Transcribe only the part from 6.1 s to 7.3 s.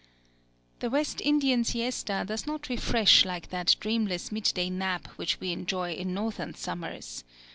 Northern summers.